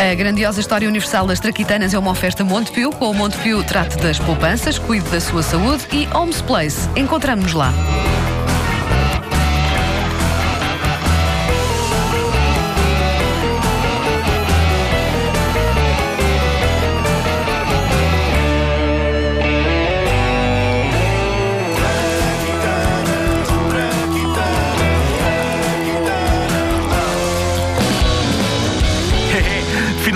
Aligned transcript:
A 0.00 0.14
grandiosa 0.14 0.60
história 0.60 0.88
universal 0.88 1.26
das 1.26 1.40
traquitanas 1.40 1.92
é 1.92 1.98
uma 1.98 2.10
oferta 2.10 2.42
Montepio. 2.42 2.90
Com 2.90 3.10
o 3.10 3.14
Montepio, 3.14 3.62
trate 3.64 3.98
das 3.98 4.18
poupanças, 4.18 4.78
cuide 4.78 5.10
da 5.10 5.20
sua 5.20 5.42
saúde 5.42 5.86
e 5.92 6.08
Homes 6.16 6.40
Place. 6.40 6.88
Encontramos-nos 6.96 7.52
lá. 7.52 7.70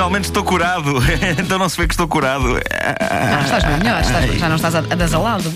Finalmente 0.02 0.24
estou 0.24 0.42
curado. 0.42 0.95
então 1.38 1.61
não 1.61 1.69
se 1.69 1.77
vê 1.77 1.87
que 1.87 1.95
estou 1.95 2.09
curado. 2.09 2.59
Ah, 2.59 3.42
estás 3.45 3.62
bem 3.62 3.77
melhor, 3.79 4.01
estás, 4.01 4.37
já 4.37 4.48
não 4.48 4.56
estás 4.56 4.75
adasalado. 4.75 5.55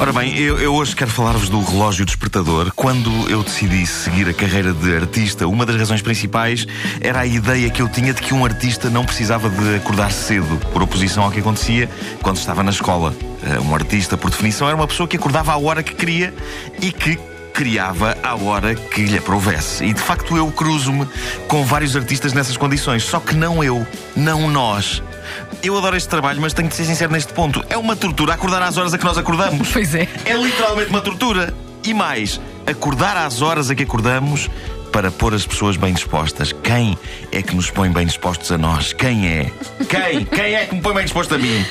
Ora 0.00 0.10
bem, 0.14 0.34
eu, 0.34 0.58
eu 0.58 0.74
hoje 0.74 0.96
quero 0.96 1.10
falar-vos 1.10 1.50
do 1.50 1.62
relógio 1.62 2.06
despertador. 2.06 2.72
Quando 2.74 3.10
eu 3.28 3.42
decidi 3.42 3.86
seguir 3.86 4.26
a 4.30 4.32
carreira 4.32 4.72
de 4.72 4.96
artista, 4.96 5.46
uma 5.46 5.66
das 5.66 5.76
razões 5.76 6.00
principais 6.00 6.66
era 7.02 7.20
a 7.20 7.26
ideia 7.26 7.68
que 7.68 7.82
eu 7.82 7.88
tinha 7.88 8.14
de 8.14 8.22
que 8.22 8.32
um 8.32 8.46
artista 8.46 8.88
não 8.88 9.04
precisava 9.04 9.50
de 9.50 9.76
acordar 9.76 10.10
cedo, 10.10 10.58
por 10.72 10.82
oposição 10.82 11.24
ao 11.24 11.30
que 11.30 11.40
acontecia 11.40 11.86
quando 12.22 12.38
estava 12.38 12.62
na 12.62 12.70
escola. 12.70 13.14
Eh, 13.42 13.60
um 13.60 13.74
artista, 13.74 14.16
por 14.16 14.30
definição, 14.30 14.68
era 14.68 14.74
uma 14.74 14.86
pessoa 14.86 15.06
que 15.06 15.18
acordava 15.18 15.52
à 15.52 15.58
hora 15.58 15.82
que 15.82 15.94
queria 15.94 16.32
e 16.80 16.90
que 16.90 17.20
criava 17.62 18.18
à 18.24 18.34
hora 18.34 18.74
que 18.74 19.04
lhe 19.04 19.16
aprovesse. 19.16 19.84
E 19.84 19.92
de 19.94 20.00
facto 20.00 20.36
eu 20.36 20.50
cruzo-me 20.50 21.06
com 21.46 21.64
vários 21.64 21.94
artistas 21.94 22.32
nessas 22.32 22.56
condições, 22.56 23.04
só 23.04 23.20
que 23.20 23.36
não 23.36 23.62
eu, 23.62 23.86
não 24.16 24.50
nós. 24.50 25.00
Eu 25.62 25.78
adoro 25.78 25.96
este 25.96 26.08
trabalho, 26.08 26.40
mas 26.40 26.52
tenho 26.52 26.68
de 26.68 26.74
ser 26.74 26.84
sincero 26.84 27.12
neste 27.12 27.32
ponto. 27.32 27.64
É 27.70 27.78
uma 27.78 27.94
tortura 27.94 28.34
acordar 28.34 28.62
às 28.62 28.76
horas 28.76 28.92
a 28.92 28.98
que 28.98 29.04
nós 29.04 29.16
acordamos. 29.16 29.68
Pois 29.72 29.94
é. 29.94 30.08
É 30.24 30.34
literalmente 30.34 30.90
uma 30.90 31.00
tortura. 31.00 31.54
E 31.84 31.94
mais, 31.94 32.40
acordar 32.66 33.16
às 33.16 33.40
horas 33.40 33.70
a 33.70 33.76
que 33.76 33.84
acordamos 33.84 34.50
para 34.92 35.10
pôr 35.10 35.34
as 35.34 35.46
pessoas 35.46 35.76
bem 35.76 35.94
dispostas. 35.94 36.52
Quem 36.52 36.96
é 37.32 37.42
que 37.42 37.56
nos 37.56 37.70
põe 37.70 37.90
bem 37.90 38.06
dispostos 38.06 38.52
a 38.52 38.58
nós? 38.58 38.92
Quem 38.92 39.26
é? 39.26 39.50
Quem? 39.88 40.24
Quem 40.26 40.54
é 40.54 40.66
que 40.66 40.74
me 40.74 40.80
põe 40.82 40.94
bem 40.94 41.04
disposto 41.04 41.34
a 41.34 41.38
mim? 41.38 41.64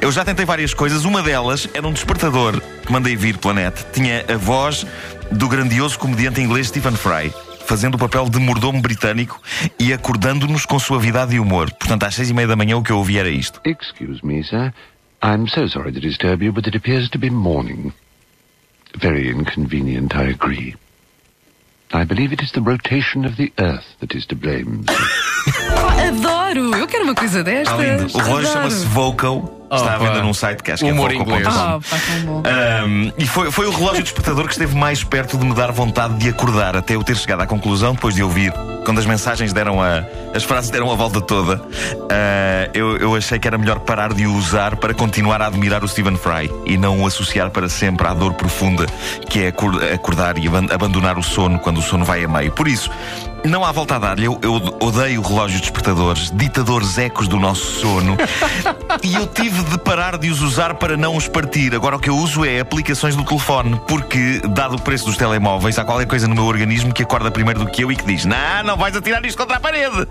Eu 0.00 0.12
já 0.12 0.24
tentei 0.24 0.44
várias 0.44 0.74
coisas. 0.74 1.04
Uma 1.04 1.22
delas 1.22 1.68
era 1.72 1.88
um 1.88 1.92
despertador 1.92 2.60
que 2.60 2.92
mandei 2.92 3.16
vir 3.16 3.38
pela 3.38 3.54
net. 3.54 3.84
Tinha 3.92 4.24
a 4.28 4.36
voz 4.36 4.86
do 5.32 5.48
grandioso 5.48 5.98
comediante 5.98 6.40
inglês 6.40 6.68
Stephen 6.68 6.94
Fry 6.94 7.32
fazendo 7.66 7.96
o 7.96 7.98
papel 7.98 8.28
de 8.28 8.38
mordomo 8.38 8.80
britânico 8.80 9.42
e 9.76 9.92
acordando-nos 9.92 10.64
com 10.64 10.78
suavidade 10.78 11.34
e 11.34 11.40
humor. 11.40 11.68
Portanto, 11.72 12.04
às 12.04 12.14
seis 12.14 12.30
e 12.30 12.34
meia 12.34 12.46
da 12.46 12.54
manhã 12.54 12.76
o 12.76 12.82
que 12.82 12.92
eu 12.92 12.98
ouvi 12.98 13.18
era 13.18 13.28
isto. 13.28 13.60
Excuse 13.64 14.24
me, 14.24 14.44
sir. 14.44 14.72
I'm 15.22 15.48
so 15.48 15.66
sorry 15.68 15.92
to 15.92 16.00
disturb 16.00 16.44
you, 16.44 16.52
but 16.52 16.68
it 16.68 16.76
appears 16.76 17.10
to 17.10 17.18
be 17.18 17.28
morning. 17.28 17.92
Very 18.96 19.30
inconvenient, 19.30 20.14
I 20.14 20.30
agree. 20.30 20.76
I 21.92 22.04
believe 22.04 22.32
it 22.32 22.42
is 22.42 22.50
the 22.52 22.60
rotation 22.60 23.24
of 23.24 23.36
the 23.36 23.52
earth 23.58 23.84
that 24.00 24.14
is 24.14 24.26
to 24.26 24.34
blame. 24.36 24.84
Adoro! 26.06 26.74
Eu 26.76 26.86
quero 26.86 27.04
uma 27.04 27.14
coisa 27.14 27.44
desta. 27.44 27.76
Lindo. 27.76 28.12
O 28.12 28.18
relógio 28.18 28.52
chama-se 28.52 28.84
Voco. 28.86 29.65
Está 29.70 29.94
à 29.94 29.98
venda 29.98 30.22
num 30.22 30.32
site 30.34 30.62
que 30.62 30.70
acho 30.72 30.84
que 30.84 30.90
Humor 30.92 31.10
é 31.10 31.14
inglês. 31.16 31.46
Oh, 31.46 31.50
pá, 31.50 31.80
bom. 32.24 32.42
Um, 32.86 33.12
e 33.18 33.26
foi, 33.26 33.50
foi 33.50 33.66
o 33.66 33.70
relógio 33.70 34.02
despertador 34.02 34.44
que 34.46 34.52
esteve 34.52 34.76
mais 34.76 35.02
perto 35.02 35.36
de 35.36 35.44
me 35.44 35.54
dar 35.54 35.72
vontade 35.72 36.14
de 36.14 36.28
acordar, 36.28 36.76
até 36.76 36.94
eu 36.94 37.02
ter 37.02 37.16
chegado 37.16 37.40
à 37.42 37.46
conclusão, 37.46 37.94
depois 37.94 38.14
de 38.14 38.22
ouvir, 38.22 38.52
quando 38.84 38.98
as 38.98 39.06
mensagens 39.06 39.52
deram 39.52 39.82
a. 39.82 40.04
as 40.34 40.44
frases 40.44 40.70
deram 40.70 40.90
a 40.92 40.94
volta 40.94 41.20
toda, 41.20 41.56
uh, 41.56 42.70
eu, 42.72 42.96
eu 42.98 43.14
achei 43.16 43.38
que 43.38 43.48
era 43.48 43.58
melhor 43.58 43.80
parar 43.80 44.12
de 44.12 44.26
o 44.26 44.34
usar 44.34 44.76
para 44.76 44.94
continuar 44.94 45.42
a 45.42 45.46
admirar 45.46 45.82
o 45.82 45.88
Stephen 45.88 46.16
Fry 46.16 46.50
e 46.64 46.76
não 46.76 47.02
o 47.02 47.06
associar 47.06 47.50
para 47.50 47.68
sempre 47.68 48.06
à 48.06 48.14
dor 48.14 48.34
profunda 48.34 48.86
que 49.28 49.44
é 49.44 49.48
acor- 49.48 49.82
acordar 49.92 50.38
e 50.38 50.46
aban- 50.46 50.68
abandonar 50.72 51.18
o 51.18 51.22
sono 51.22 51.58
quando 51.58 51.78
o 51.78 51.82
sono 51.82 52.04
vai 52.04 52.22
a 52.24 52.28
meio. 52.28 52.52
Por 52.52 52.68
isso, 52.68 52.88
não 53.48 53.64
há 53.64 53.72
volta 53.72 53.96
a 53.96 53.98
dar-lhe. 53.98 54.24
Eu, 54.24 54.38
eu 54.42 54.54
odeio 54.80 55.22
relógios 55.22 55.60
despertadores, 55.60 56.30
ditadores 56.30 56.98
ecos 56.98 57.28
do 57.28 57.38
nosso 57.38 57.80
sono. 57.80 58.16
e 59.02 59.14
eu 59.14 59.26
tive 59.26 59.62
de 59.64 59.78
parar 59.78 60.18
de 60.18 60.30
os 60.30 60.42
usar 60.42 60.74
para 60.74 60.96
não 60.96 61.16
os 61.16 61.28
partir. 61.28 61.74
Agora 61.74 61.96
o 61.96 61.98
que 61.98 62.10
eu 62.10 62.16
uso 62.16 62.44
é 62.44 62.60
aplicações 62.60 63.14
do 63.14 63.24
telefone, 63.24 63.80
porque, 63.86 64.40
dado 64.50 64.76
o 64.76 64.80
preço 64.80 65.06
dos 65.06 65.16
telemóveis, 65.16 65.78
há 65.78 65.84
qualquer 65.84 66.06
coisa 66.06 66.26
no 66.26 66.34
meu 66.34 66.44
organismo 66.44 66.92
que 66.92 67.02
acorda 67.02 67.30
primeiro 67.30 67.60
do 67.60 67.70
que 67.70 67.82
eu 67.82 67.92
e 67.92 67.96
que 67.96 68.04
diz: 68.04 68.24
Não, 68.24 68.64
não 68.64 68.76
vais 68.76 68.96
atirar 68.96 69.24
isto 69.24 69.38
contra 69.38 69.56
a 69.56 69.60
parede, 69.60 70.06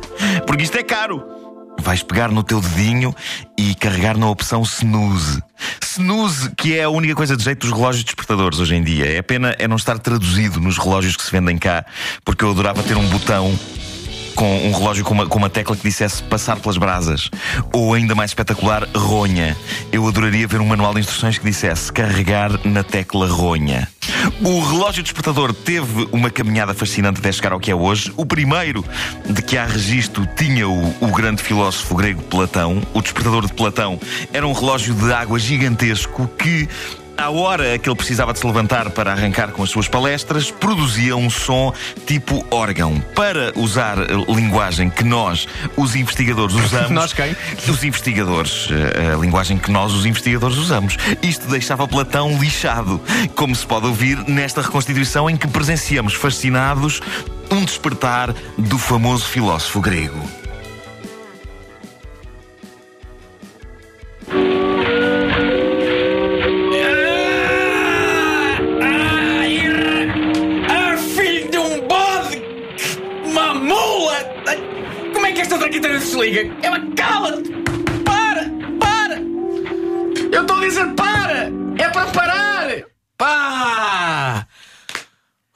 porque 0.45 0.63
isto 0.63 0.77
é 0.77 0.83
caro. 0.83 1.23
Vais 1.81 2.01
pegar 2.01 2.31
no 2.31 2.41
teu 2.41 2.61
dedinho 2.61 3.13
e 3.57 3.75
carregar 3.75 4.17
na 4.17 4.29
opção 4.29 4.61
snooze. 4.63 5.41
Snooze, 5.97 6.51
que 6.57 6.77
é 6.77 6.83
a 6.83 6.89
única 6.89 7.15
coisa 7.15 7.37
de 7.37 7.43
jeito 7.43 7.65
dos 7.65 7.77
relógios 7.77 8.03
despertadores 8.03 8.59
hoje 8.59 8.75
em 8.75 8.83
dia. 8.83 9.17
É 9.17 9.21
pena 9.21 9.55
é 9.57 9.65
não 9.65 9.77
estar 9.77 9.97
traduzido 9.97 10.59
nos 10.59 10.77
relógios 10.77 11.15
que 11.15 11.23
se 11.23 11.31
vendem 11.31 11.57
cá, 11.57 11.85
porque 12.23 12.43
eu 12.43 12.51
adorava 12.51 12.83
ter 12.83 12.97
um 12.97 13.07
botão 13.07 13.57
com 14.35 14.67
um 14.67 14.73
relógio 14.73 15.05
com 15.05 15.13
uma, 15.13 15.25
com 15.25 15.37
uma 15.37 15.49
tecla 15.49 15.75
que 15.75 15.83
dissesse 15.83 16.21
passar 16.23 16.57
pelas 16.57 16.77
brasas. 16.77 17.29
Ou 17.71 17.93
ainda 17.93 18.13
mais 18.13 18.31
espetacular, 18.31 18.85
ronha. 18.93 19.55
Eu 19.91 20.05
adoraria 20.05 20.45
ver 20.45 20.59
um 20.59 20.65
manual 20.65 20.93
de 20.93 20.99
instruções 20.99 21.37
que 21.37 21.45
dissesse 21.45 21.91
carregar 21.93 22.59
na 22.65 22.83
tecla 22.83 23.27
ronha. 23.27 23.87
O 24.43 24.59
relógio 24.59 25.03
despertador 25.03 25.53
teve 25.53 26.07
uma 26.11 26.29
caminhada 26.29 26.73
fascinante 26.73 27.19
até 27.19 27.31
chegar 27.31 27.53
ao 27.53 27.59
que 27.59 27.71
é 27.71 27.75
hoje. 27.75 28.13
O 28.17 28.25
primeiro 28.25 28.83
de 29.25 29.41
que 29.41 29.57
há 29.57 29.65
registro 29.65 30.27
tinha 30.35 30.67
o, 30.67 30.95
o 31.01 31.07
grande 31.07 31.41
filósofo 31.41 31.95
grego 31.95 32.21
Platão. 32.23 32.81
O 32.93 33.01
despertador 33.01 33.45
de 33.45 33.53
Platão 33.53 33.99
era 34.33 34.45
um 34.45 34.53
relógio 34.53 34.93
de 34.93 35.11
água 35.13 35.39
gigantesco 35.39 36.27
que 36.37 36.67
à 37.17 37.29
hora 37.29 37.77
que 37.77 37.89
ele 37.89 37.95
precisava 37.95 38.33
de 38.33 38.39
se 38.39 38.45
levantar 38.45 38.89
para 38.91 39.11
arrancar 39.11 39.51
com 39.51 39.63
as 39.63 39.69
suas 39.69 39.87
palestras, 39.87 40.51
produzia 40.51 41.15
um 41.15 41.29
som 41.29 41.73
tipo 42.05 42.45
órgão. 42.51 42.99
Para 43.15 43.51
usar 43.55 43.97
a 43.99 44.31
linguagem 44.31 44.89
que 44.89 45.03
nós, 45.03 45.47
os 45.77 45.95
investigadores, 45.95 46.55
usamos. 46.59 46.91
Nós 46.91 47.13
quem? 47.13 47.35
Os 47.67 47.83
investigadores. 47.83 48.67
eh, 48.71 49.13
A 49.13 49.17
linguagem 49.17 49.57
que 49.57 49.71
nós, 49.71 49.93
os 49.93 50.05
investigadores, 50.05 50.57
usamos. 50.57 50.97
Isto 51.21 51.47
deixava 51.47 51.87
Platão 51.87 52.37
lixado, 52.39 52.99
como 53.35 53.55
se 53.55 53.65
pode 53.65 53.85
ouvir 53.87 54.17
nesta 54.27 54.61
reconstituição 54.61 55.29
em 55.29 55.37
que 55.37 55.47
presenciamos 55.47 56.13
fascinados 56.13 57.01
um 57.51 57.63
despertar 57.63 58.33
do 58.57 58.77
famoso 58.77 59.25
filósofo 59.25 59.79
grego. 59.79 60.44
Para! 78.03 78.49
Para! 78.79 79.21
Eu 80.31 80.41
estou 80.41 80.57
a 80.57 80.59
dizer 80.59 80.93
para! 80.93 81.51
É 81.77 81.89
para 81.89 82.05
parar! 82.07 82.83
Pá! 83.17 84.47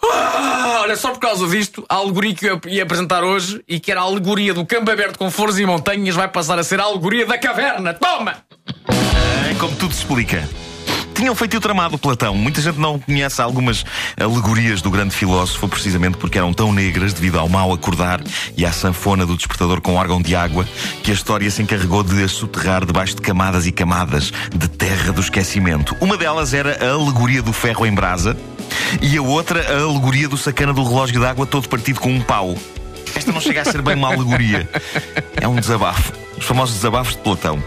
Ah, 0.02 0.80
olha, 0.82 0.96
só 0.96 1.12
por 1.12 1.20
causa 1.20 1.46
disto, 1.48 1.86
a 1.90 1.96
alegoria 1.96 2.34
que 2.34 2.46
eu 2.46 2.62
ia 2.68 2.84
apresentar 2.84 3.24
hoje 3.24 3.62
e 3.68 3.80
que 3.80 3.92
era 3.92 4.00
a 4.00 4.04
alegoria 4.04 4.54
do 4.54 4.66
campo 4.66 4.90
aberto 4.90 5.18
com 5.18 5.30
flores 5.30 5.58
e 5.58 5.66
montanhas 5.66 6.16
vai 6.16 6.30
passar 6.30 6.58
a 6.58 6.64
ser 6.64 6.80
a 6.80 6.84
alegoria 6.84 7.26
da 7.26 7.38
caverna. 7.38 7.94
Toma! 7.94 8.44
É 9.50 9.54
como 9.60 9.76
tudo 9.76 9.94
se 9.94 10.00
explica. 10.00 10.48
Tinham 11.20 11.36
feito 11.36 11.58
o 11.58 11.60
tramado 11.60 11.98
Platão. 11.98 12.34
Muita 12.34 12.62
gente 12.62 12.80
não 12.80 12.98
conhece 12.98 13.42
algumas 13.42 13.84
alegorias 14.18 14.82
do 14.82 14.90
grande 14.90 15.14
filósofo, 15.14 15.68
precisamente 15.68 16.16
porque 16.16 16.38
eram 16.38 16.54
tão 16.54 16.72
negras 16.72 17.12
devido 17.12 17.38
ao 17.38 17.50
mau 17.50 17.74
acordar 17.74 18.22
e 18.56 18.66
à 18.66 18.72
sanfona 18.72 19.26
do 19.26 19.36
despertador 19.36 19.82
com 19.82 19.96
órgão 19.96 20.22
de 20.22 20.34
água 20.34 20.66
que 21.04 21.12
a 21.12 21.14
história 21.14 21.52
se 21.52 21.62
encarregou 21.62 22.04
de 22.04 22.24
as 22.24 22.32
soterrar 22.32 22.86
debaixo 22.86 23.16
de 23.16 23.22
camadas 23.22 23.68
e 23.68 23.72
camadas 23.74 24.32
de 24.56 24.70
terra 24.70 25.12
do 25.12 25.20
esquecimento. 25.20 25.94
Uma 26.00 26.16
delas 26.16 26.54
era 26.54 26.88
a 26.88 26.94
alegoria 26.94 27.42
do 27.42 27.52
ferro 27.52 27.86
em 27.86 27.94
brasa 27.94 28.38
e 29.02 29.18
a 29.18 29.22
outra 29.22 29.60
a 29.78 29.82
alegoria 29.82 30.30
do 30.30 30.38
sacana 30.38 30.72
do 30.72 30.86
relógio 30.86 31.20
de 31.20 31.26
água 31.26 31.46
todo 31.46 31.68
partido 31.68 32.00
com 32.00 32.14
um 32.14 32.22
pau. 32.22 32.56
Esta 33.14 33.34
não 33.34 33.42
chega 33.42 33.60
a 33.64 33.66
ser 33.66 33.82
bem 33.82 33.96
uma 33.96 34.08
alegoria. 34.14 34.70
É 35.36 35.46
um 35.46 35.56
desabafo. 35.56 36.14
Os 36.38 36.46
famosos 36.46 36.76
desabafos 36.76 37.18
de 37.18 37.22
Platão. 37.22 37.62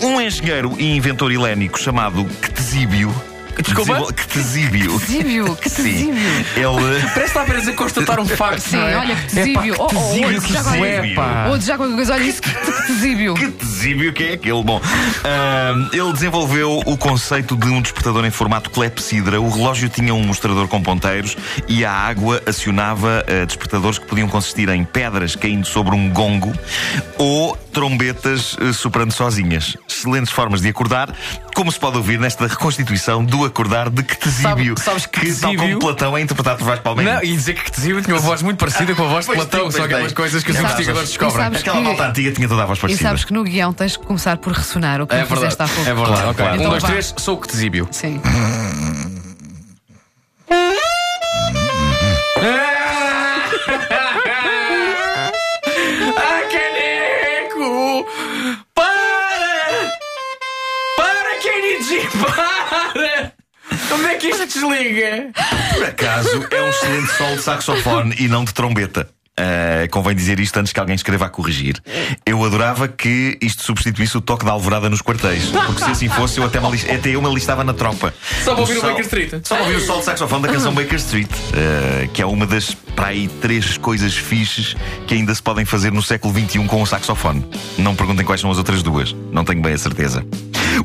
Um 0.00 0.20
engenheiro 0.20 0.74
e 0.78 0.96
inventor 0.96 1.32
helénico 1.32 1.78
chamado 1.78 2.24
Ctesíbio, 2.40 3.14
Desculpa? 3.62 4.12
Que 4.12 4.28
tesíbio. 4.28 5.00
Tesíbio, 5.00 5.56
que 5.56 5.70
tesíbio. 5.70 6.14
Ele. 6.56 7.00
Parece 7.00 7.14
que 7.14 7.20
está 7.24 7.42
apenas 7.42 7.68
a 7.68 7.72
constatar 7.72 8.20
um 8.20 8.26
facto. 8.28 8.60
Sim, 8.60 8.76
não 8.76 8.86
é? 8.88 8.96
olha 8.98 9.16
que 9.16 9.34
tesíbio. 9.34 9.74
Oh, 9.78 9.84
oh, 9.84 9.88
tesíbio 9.88 10.42
que 10.42 10.52
já 10.52 10.60
isso 10.60 10.68
agora- 10.68 10.88
é, 10.88 11.14
pá. 11.14 11.46
Ou 11.50 11.60
já 11.60 11.76
qualquer 11.76 11.94
coisa, 11.94 12.14
olha 12.14 12.22
isso, 12.24 12.42
que, 12.42 12.50
que 12.50 12.86
tesíbio. 12.86 13.34
Que 13.34 13.50
tesíbio 13.50 14.12
que 14.12 14.22
é 14.24 14.32
aquele? 14.34 14.62
Bom, 14.62 14.80
ahm, 15.24 15.88
ele 15.92 16.12
desenvolveu 16.12 16.82
o 16.86 16.96
conceito 16.96 17.56
de 17.56 17.66
um 17.68 17.80
despertador 17.82 18.24
em 18.24 18.30
formato 18.30 18.70
clepsidra. 18.70 19.40
O 19.40 19.50
relógio 19.50 19.88
tinha 19.88 20.14
um 20.14 20.22
mostrador 20.22 20.68
com 20.68 20.82
ponteiros 20.82 21.36
e 21.68 21.84
a 21.84 21.92
água 21.92 22.42
acionava 22.46 23.24
ah, 23.26 23.44
despertadores 23.44 23.98
que 23.98 24.06
podiam 24.06 24.28
consistir 24.28 24.68
em 24.68 24.84
pedras 24.84 25.34
caindo 25.36 25.66
sobre 25.66 25.94
um 25.94 26.08
gongo 26.10 26.52
ou 27.16 27.56
trombetas 27.72 28.56
ah, 28.60 28.72
soprando 28.72 29.12
sozinhas. 29.12 29.76
Excelentes 29.98 30.30
formas 30.32 30.60
de 30.60 30.68
acordar, 30.68 31.12
como 31.54 31.72
se 31.72 31.78
pode 31.78 31.96
ouvir 31.96 32.18
nesta 32.20 32.46
reconstituição 32.46 33.24
do 33.24 33.44
acordar 33.44 33.90
de 33.90 34.02
que 34.04 34.16
tesíbio. 34.16 34.74
Sabe- 34.78 35.00
sabes 35.00 35.06
que 35.06 35.34
tal 35.34 35.54
como 35.56 35.78
Platão 35.80 36.16
é 36.16 36.20
interpretado 36.20 36.58
por 36.58 36.64
Vasco 36.66 36.84
Palmeiras. 36.84 37.14
Não, 37.16 37.22
e 37.24 37.32
dizer 37.36 37.54
que 37.54 37.70
Tesíbio 37.72 38.00
tinha 38.02 38.14
uma 38.14 38.22
voz 38.22 38.40
muito 38.42 38.58
parecida 38.58 38.94
com 38.94 39.02
a 39.04 39.08
voz 39.08 39.26
de 39.26 39.32
Platão. 39.34 39.48
tem, 39.50 39.70
São 39.70 39.80
pois 39.80 39.84
aquelas 39.84 40.06
tem. 40.06 40.14
coisas 40.14 40.42
que 40.44 40.50
os 40.52 40.56
E 40.56 40.60
investigadores 40.60 41.08
e 41.08 41.12
descobrem. 41.12 41.36
sabes 41.44 41.60
Aquela 41.60 41.76
que- 41.78 41.82
malta 41.82 42.06
antiga 42.06 42.32
tinha 42.32 42.48
toda 42.48 42.62
a 42.62 42.66
voz 42.66 42.78
E 42.78 42.82
parecida. 42.82 43.08
sabes 43.08 43.24
que 43.24 43.32
no 43.32 43.42
guião 43.42 43.72
tens 43.72 43.96
que 43.96 44.06
começar 44.06 44.36
por 44.36 44.52
ressonar 44.52 45.00
o 45.02 45.06
que 45.06 45.14
É 45.16 45.24
tu 45.24 45.34
fizeste 45.34 45.60
há 45.62 45.66
pouco. 45.66 45.80
É 45.80 45.94
verdade. 45.94 46.06
Claro, 46.12 46.28
ok. 46.30 46.34
claro. 46.44 46.52
Um, 46.52 46.56
Então 46.58 46.70
dois, 46.70 46.82
vá. 46.82 46.88
três, 46.90 47.14
sou 47.18 47.34
o 47.36 47.40
que 47.40 47.48
Tesíbio. 47.48 47.88
Sim. 47.90 48.20
Para! 62.06 63.32
Como 63.88 64.06
é 64.06 64.14
que 64.16 64.28
isto 64.28 64.46
desliga? 64.46 65.30
Por 65.74 65.84
acaso, 65.84 66.46
é 66.50 66.62
um 66.62 66.68
excelente 66.70 67.12
solo 67.12 67.36
de 67.36 67.42
saxofone 67.42 68.14
e 68.18 68.28
não 68.28 68.44
de 68.44 68.52
trombeta. 68.54 69.08
Ah, 69.40 69.86
convém 69.92 70.16
dizer 70.16 70.40
isto 70.40 70.56
antes 70.58 70.72
que 70.72 70.80
alguém 70.80 70.96
escreva 70.96 71.26
a 71.26 71.28
corrigir. 71.28 71.80
Eu 72.26 72.44
adorava 72.44 72.88
que 72.88 73.38
isto 73.40 73.62
substituísse 73.62 74.16
o 74.16 74.20
toque 74.20 74.44
da 74.44 74.50
alvorada 74.50 74.90
nos 74.90 75.00
quartéis. 75.00 75.44
Porque 75.50 75.84
se 75.84 75.90
assim 75.92 76.08
fosse, 76.08 76.38
eu 76.40 76.44
até, 76.44 76.58
alis- 76.58 76.88
até 76.90 77.10
eu 77.10 77.22
me 77.22 77.28
alistava 77.28 77.62
na 77.62 77.72
tropa. 77.72 78.12
Só 78.42 78.52
para 78.52 78.62
ouvir 78.62 78.78
o 78.78 78.80
sol- 78.80 78.90
Baker 78.90 79.04
Street. 79.04 79.30
Só 79.44 79.54
para 79.54 79.64
ouvir 79.64 79.76
o 79.76 79.80
solo 79.86 80.00
de 80.00 80.06
saxofone 80.06 80.42
da 80.42 80.48
canção 80.48 80.74
Baker 80.74 80.96
Street, 80.98 81.28
ah, 81.54 82.08
que 82.12 82.20
é 82.20 82.26
uma 82.26 82.46
das, 82.46 82.74
para 82.74 83.08
aí, 83.08 83.28
três 83.40 83.76
coisas 83.78 84.16
fixes 84.16 84.74
que 85.06 85.14
ainda 85.14 85.32
se 85.32 85.42
podem 85.42 85.64
fazer 85.64 85.92
no 85.92 86.02
século 86.02 86.34
XXI 86.34 86.66
com 86.66 86.82
o 86.82 86.86
saxofone. 86.86 87.48
Não 87.78 87.94
perguntem 87.94 88.26
quais 88.26 88.40
são 88.40 88.50
as 88.50 88.58
outras 88.58 88.82
duas. 88.82 89.14
Não 89.30 89.44
tenho 89.44 89.62
bem 89.62 89.74
a 89.74 89.78
certeza. 89.78 90.26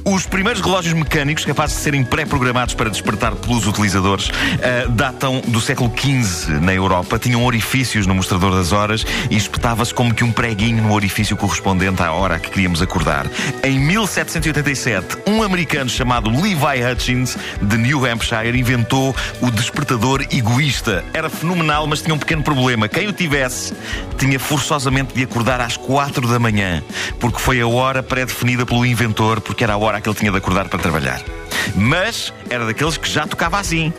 Os 0.06 0.26
primeiros 0.26 0.62
relógios 0.62 0.94
mecânicos 0.94 1.46
capazes 1.46 1.78
de 1.78 1.84
serem 1.84 2.04
pré-programados 2.04 2.74
para 2.74 2.90
despertar 2.90 3.36
pelos 3.36 3.68
utilizadores 3.68 4.30
ah, 4.62 4.88
datam 4.90 5.42
do 5.48 5.62
século 5.62 5.92
XV 5.96 6.60
na 6.60 6.74
Europa. 6.74 7.20
Tinham 7.20 7.44
orifícios 7.44 8.08
no 8.08 8.16
mostrador 8.16 8.56
das 8.56 8.72
horas 8.72 9.06
e 9.30 9.36
espetava-se 9.36 9.94
como 9.94 10.14
que 10.14 10.24
um 10.24 10.32
preguinho 10.32 10.84
no 10.84 10.94
orifício 10.94 11.38
correspondente 11.38 12.02
à 12.02 12.12
hora 12.12 12.40
que 12.40 12.50
queríamos 12.50 12.82
acordar. 12.82 13.28
Em 13.64 13.80
1787, 13.80 15.18
um 15.28 15.44
americano 15.44 15.90
chamado 15.90 16.30
Levi 16.30 16.84
Hutchins, 16.84 17.38
de 17.62 17.78
New 17.78 18.06
Hampshire, 18.06 18.58
inventou 18.58 19.16
o 19.42 19.52
despertador 19.52 20.26
egoísta. 20.32 21.04
Era 21.14 21.30
fenomenal, 21.30 21.88
mas 21.88 22.02
tinha 22.02 22.16
um 22.16 22.20
pequeno 22.20 22.44
problema. 22.44 22.88
Quem 22.88 23.08
o 23.08 23.14
tivesse 23.14 23.74
tinha 24.18 24.40
forçosamente 24.40 25.14
de 25.14 25.24
acordar 25.24 25.62
às 25.62 25.78
quatro 25.78 26.28
da 26.28 26.40
manhã, 26.40 26.84
porque 27.20 27.40
foi 27.40 27.62
a 27.62 27.68
hora 27.68 28.02
pré-definida 28.02 28.66
pelo 28.66 28.86
inventor, 28.86 29.42
porque 29.42 29.64
era 29.64 29.74
a 29.74 29.78
hora 29.84 30.02
que 30.02 30.10
ele 30.10 30.16
tinha 30.16 30.32
de 30.32 30.38
acordar 30.38 30.68
para 30.68 30.80
trabalhar. 30.80 31.22
Mas 31.76 32.34
era 32.50 32.66
daqueles 32.66 32.98
que 32.98 33.10
já 33.10 33.28
tocava 33.28 33.60
assim. 33.60 33.94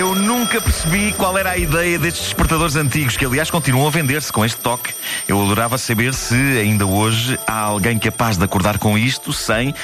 Eu 0.00 0.14
nunca 0.14 0.58
percebi 0.62 1.12
qual 1.12 1.36
era 1.36 1.50
a 1.50 1.58
ideia 1.58 1.98
destes 1.98 2.24
despertadores 2.24 2.74
antigos, 2.74 3.18
que 3.18 3.26
aliás 3.26 3.50
continuam 3.50 3.86
a 3.86 3.90
vender-se 3.90 4.32
com 4.32 4.42
este 4.42 4.58
toque. 4.58 4.94
Eu 5.28 5.38
adorava 5.42 5.76
saber 5.76 6.14
se 6.14 6.34
ainda 6.34 6.86
hoje 6.86 7.38
há 7.46 7.58
alguém 7.64 7.98
capaz 7.98 8.38
de 8.38 8.42
acordar 8.42 8.78
com 8.78 8.96
isto 8.96 9.30
sem 9.30 9.74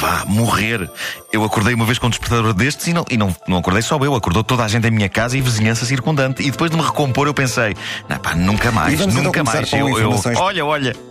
vá 0.00 0.24
morrer. 0.24 0.88
Eu 1.32 1.42
acordei 1.42 1.74
uma 1.74 1.84
vez 1.84 1.98
com 1.98 2.06
um 2.06 2.10
despertador 2.10 2.54
destes 2.54 2.86
e, 2.86 2.92
não, 2.92 3.04
e 3.10 3.16
não, 3.16 3.34
não 3.48 3.56
acordei 3.56 3.82
só 3.82 3.98
eu, 3.98 4.14
acordou 4.14 4.44
toda 4.44 4.62
a 4.62 4.68
gente 4.68 4.86
em 4.86 4.90
minha 4.92 5.08
casa 5.08 5.36
e 5.36 5.40
vizinhança 5.40 5.84
circundante. 5.84 6.44
E 6.46 6.50
depois 6.52 6.70
de 6.70 6.76
me 6.76 6.84
recompor, 6.84 7.26
eu 7.26 7.34
pensei: 7.34 7.74
não, 8.08 8.18
pá, 8.18 8.36
nunca 8.36 8.70
mais, 8.70 9.00
então 9.00 9.20
nunca 9.20 9.42
mais. 9.42 9.72
Eu, 9.72 9.98
eu- 9.98 10.14
olha, 10.36 10.64
olha. 10.64 11.09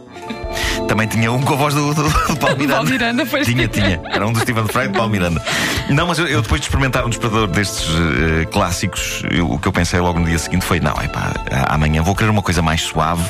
Também 0.88 1.08
tinha 1.08 1.31
um 1.31 1.42
com 1.42 1.54
a 1.54 1.58
voz 1.58 1.74
do, 1.76 1.94
do, 1.94 2.04
do 2.04 2.38
Paulo 2.38 2.56
Miranda. 2.58 2.74
Paulo 2.76 2.90
Miranda, 2.90 3.26
pois 3.26 3.46
tinha, 3.48 3.68
tinha. 3.68 4.02
Era 4.10 4.26
um 4.28 4.34
do 4.34 4.40
Steven 4.40 4.66
Fry 4.68 4.88
do 4.88 4.94
Paulo 4.94 5.10
Miranda. 5.12 5.42
Não, 5.90 6.08
mas 6.08 6.18
eu, 6.20 6.28
eu 6.28 6.42
depois 6.42 6.60
de 6.62 6.68
experimentar 6.68 7.06
um 7.06 7.10
despertador 7.10 7.48
destes 7.48 7.88
eh, 7.90 8.46
clássicos, 8.46 9.22
eu- 9.30 9.52
o 9.52 9.60
que 9.60 9.68
eu 9.68 9.72
pensei 9.72 10.00
logo 10.00 10.20
no 10.20 10.26
dia 10.26 10.40
seguinte 10.40 10.66
foi: 10.66 10.80
não, 10.80 10.94
é 11.02 11.08
pá, 11.08 11.31
amanhã 11.68 12.02
vou 12.02 12.16
querer 12.16 12.30
uma 12.31 12.42
coisa 12.42 12.62
mais 12.62 12.81
suave, 12.81 13.24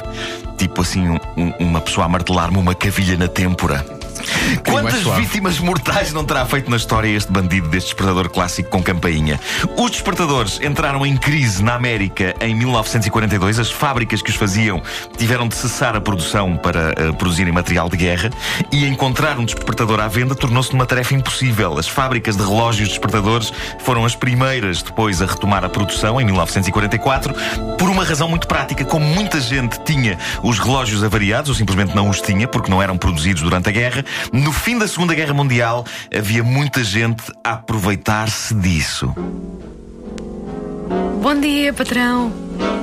tipo 0.57 0.81
assim, 0.81 1.09
um- 1.09 1.19
um- 1.37 1.53
uma 1.59 1.81
pessoa 1.81 2.05
a 2.05 2.09
martelar-me 2.09 2.57
uma 2.57 2.73
cavilha 2.75 3.17
na 3.17 3.27
têmpora. 3.27 3.85
Quantas 4.65 5.03
vítimas 5.17 5.59
mortais 5.59 6.13
não 6.13 6.23
terá 6.23 6.45
feito 6.45 6.69
na 6.69 6.77
história 6.77 7.07
este 7.07 7.31
bandido 7.31 7.67
deste 7.69 7.87
despertador 7.87 8.29
clássico 8.29 8.69
com 8.69 8.81
campainha? 8.81 9.39
Os 9.77 9.91
despertadores 9.91 10.59
entraram 10.61 11.05
em 11.05 11.17
crise 11.17 11.63
na 11.63 11.75
América 11.75 12.35
em 12.41 12.55
1942. 12.55 13.59
As 13.59 13.71
fábricas 13.71 14.21
que 14.21 14.29
os 14.29 14.35
faziam 14.35 14.81
tiveram 15.17 15.47
de 15.47 15.55
cessar 15.55 15.95
a 15.95 16.01
produção 16.01 16.55
para 16.57 16.93
eh, 16.97 17.11
produzirem 17.13 17.53
material 17.53 17.89
de 17.89 17.97
guerra 17.97 18.29
e 18.71 18.85
encontrar 18.85 19.37
um 19.37 19.45
despertador 19.45 19.99
à 19.99 20.07
venda 20.07 20.35
tornou-se 20.35 20.73
uma 20.73 20.85
tarefa 20.85 21.13
impossível. 21.13 21.77
As 21.77 21.87
fábricas 21.87 22.35
de 22.35 22.43
relógios 22.43 22.89
despertadores 22.89 23.51
foram 23.79 24.05
as 24.05 24.15
primeiras 24.15 24.81
depois 24.81 25.21
a 25.21 25.25
retomar 25.25 25.63
a 25.63 25.69
produção 25.69 26.19
em 26.19 26.25
1944 26.25 27.33
por 27.77 27.89
uma 27.89 28.03
razão 28.03 28.27
muito 28.27 28.47
prática. 28.47 28.83
Como 28.85 29.05
muita 29.05 29.39
gente 29.39 29.79
tinha 29.83 30.17
os 30.43 30.59
relógios 30.59 31.03
avariados 31.03 31.49
ou 31.49 31.55
simplesmente 31.55 31.95
não 31.95 32.09
os 32.09 32.21
tinha 32.21 32.47
porque 32.47 32.69
não 32.69 32.81
eram 32.81 32.97
produzidos 32.97 33.41
durante 33.41 33.69
a 33.69 33.71
guerra, 33.71 34.03
no 34.31 34.51
fim 34.51 34.77
da 34.77 34.87
Segunda 34.87 35.13
Guerra 35.15 35.33
Mundial 35.33 35.85
havia 36.15 36.43
muita 36.43 36.83
gente 36.83 37.23
a 37.43 37.53
aproveitar-se 37.53 38.53
disso. 38.55 39.13
Bom 41.21 41.39
dia, 41.39 41.73
patrão. 41.73 42.31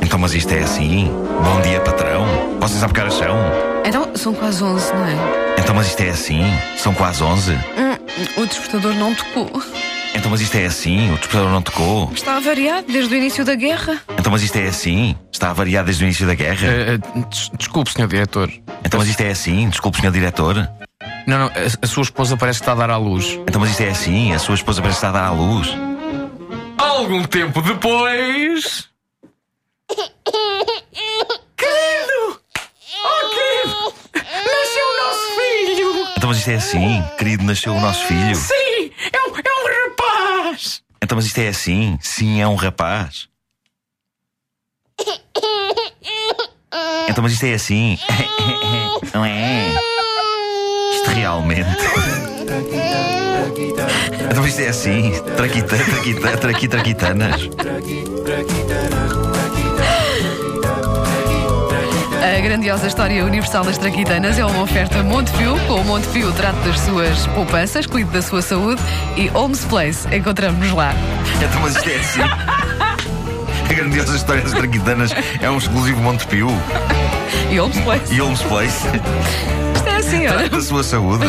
Então, 0.02 0.19
mas 0.19 0.34
isto 0.34 0.52
é 0.52 0.61
assim? 0.61 1.11
Bom 1.43 1.61
dia, 1.62 1.81
patrão. 1.81 2.25
Vocês 2.61 2.78
sabem 2.81 2.94
que 2.94 3.00
horas 3.00 3.14
são? 3.14 3.37
Então, 3.84 4.11
são 4.14 4.34
quase 4.34 4.62
11, 4.62 4.93
não 4.94 5.05
é? 5.06 5.14
Então, 5.58 5.75
mas 5.75 5.87
isto 5.88 6.00
é 6.02 6.11
assim? 6.11 6.43
São 6.76 6.94
quase 6.94 7.23
11? 7.23 7.52
Hum, 7.52 8.43
o 8.43 8.46
despertador 8.46 8.94
não 8.94 9.14
tocou. 9.14 9.50
Então, 10.14 10.31
mas 10.31 10.40
isto 10.40 10.55
é 10.56 10.67
assim? 10.67 11.08
O 11.11 11.17
despertador 11.17 11.50
não 11.50 11.61
tocou? 11.62 12.11
Está 12.14 12.37
avariado 12.37 12.87
desde 12.90 13.14
o 13.14 13.17
início 13.19 13.44
da 13.44 13.55
guerra. 13.55 14.00
Então, 14.19 14.32
mas 14.32 14.43
isto 14.43 14.56
é 14.56 14.67
assim? 14.69 15.14
Está 15.32 15.50
avariado 15.50 15.87
desde 15.87 16.05
o 16.05 16.06
início 16.06 16.26
da 16.26 16.34
guerra? 16.34 16.67
Eh, 16.67 16.94
eh, 16.94 17.25
des- 17.29 17.50
desculpe, 17.58 17.90
senhor 17.93 18.08
diretor. 18.08 18.50
Então, 18.84 18.99
mas 18.99 19.08
isto 19.08 19.20
é 19.20 19.31
assim? 19.31 19.69
Desculpe, 19.69 19.99
senhor 19.99 20.12
diretor. 20.12 20.69
Não, 21.26 21.38
não, 21.40 21.46
a, 21.46 21.50
a 21.82 21.87
sua 21.87 22.05
esposa 22.05 22.36
parece 22.36 22.60
que 22.60 22.62
está 22.62 22.72
a 22.72 22.77
dar 22.77 22.91
à 22.91 22.96
luz. 22.96 23.27
Então, 23.48 23.60
mas 23.60 23.70
isto 23.70 23.81
é 23.82 23.89
assim? 23.89 24.32
A 24.32 24.39
sua 24.39 24.55
esposa 24.55 24.81
parece 24.81 24.98
estar 24.98 25.08
a 25.08 25.12
dar 25.12 25.24
à 25.27 25.31
luz. 25.32 25.69
Algum 26.79 27.24
tempo 27.24 27.60
depois. 27.62 28.89
Querido! 31.56 32.41
Oh, 33.05 33.29
querido! 33.31 33.94
Nasceu 34.15 34.86
o 34.86 34.96
nosso 35.03 35.27
filho! 35.41 36.08
Então, 36.17 36.29
mas 36.29 36.39
isto 36.39 36.51
é 36.51 36.55
assim? 36.55 37.05
Querido, 37.19 37.44
nasceu 37.44 37.74
o 37.74 37.81
nosso 37.81 38.05
filho. 38.06 38.36
Sim! 38.36 38.93
É 39.12 39.22
um, 39.22 39.36
é 39.36 39.53
um 39.53 39.89
rapaz! 39.89 40.82
Então, 41.03 41.17
mas 41.17 41.27
isto 41.27 41.39
é 41.39 41.48
assim? 41.48 41.98
Sim, 42.01 42.41
é 42.41 42.46
um 42.46 42.55
rapaz. 42.55 43.29
Então, 47.08 47.22
mas 47.22 47.32
isto 47.32 47.44
é 47.44 47.55
assim? 47.55 47.98
Não 49.15 49.24
é? 49.24 49.95
Isto 51.06 51.15
realmente. 51.15 51.69
Então, 54.31 54.46
isto 54.46 54.60
é 54.60 54.69
assim? 54.69 55.13
Traquita, 55.36 55.77
traquita, 55.77 56.36
traqui, 56.36 56.69
traquitanas. 56.69 57.48
A 62.22 62.41
grandiosa 62.41 62.86
história 62.89 63.25
universal 63.25 63.65
das 63.65 63.79
traquitanas 63.79 64.39
é 64.39 64.44
uma 64.44 64.63
oferta 64.63 65.03
Montepio. 65.03 65.56
Com 65.69 65.75
o 65.75 65.84
Montepio, 65.84 66.32
trate 66.32 66.58
das 66.60 66.81
suas 66.81 67.27
poupanças, 67.29 67.86
cuide 67.86 68.10
da 68.10 68.20
sua 68.20 68.43
saúde 68.43 68.82
e 69.17 69.29
Holmes 69.29 69.65
Place. 69.65 70.08
Encontramos-nos 70.15 70.72
lá. 70.72 70.93
Então, 71.36 71.60
mas 71.60 71.77
isto 71.77 71.89
é 71.89 71.96
assim? 71.96 72.56
A 73.70 73.73
grandiosa 73.75 74.17
história 74.17 74.43
das 74.43 74.53
traquitanas 74.53 75.11
é 75.41 75.51
um 75.51 75.58
exclusivo 75.58 76.01
Montepio 76.01 76.49
E 77.51 77.58
Holmes 77.58 77.79
Place. 77.81 78.15
e 78.15 78.19
Holmes 78.20 78.43
Place. 78.43 78.87
Isto 79.75 79.89
é 79.89 79.96
assim, 79.96 80.27
olha. 80.27 80.49
Da 80.49 80.61
sua 80.61 80.82
saúde. 80.82 81.27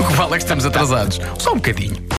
O 0.00 0.04
que 0.06 0.14
vale 0.14 0.34
é 0.34 0.36
que 0.36 0.42
estamos 0.42 0.64
atrasados. 0.66 1.20
Só 1.38 1.52
um 1.52 1.56
bocadinho. 1.56 2.02